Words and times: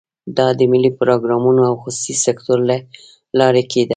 دا 0.37 0.47
د 0.59 0.61
ملي 0.71 0.91
پروګرامونو 0.99 1.61
او 1.69 1.73
خصوصي 1.81 2.15
سکتور 2.25 2.59
له 2.69 2.77
لارې 3.39 3.63
کېده. 3.71 3.89